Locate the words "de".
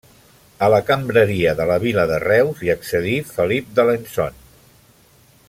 1.59-1.67, 2.13-2.17